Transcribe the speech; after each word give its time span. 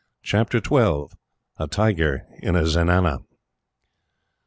Chapter 0.23 0.59
12: 0.59 1.11
A 1.59 1.67
Tiger 1.67 2.25
In 2.39 2.55
A 2.55 2.63
Zenana. 2.65 3.19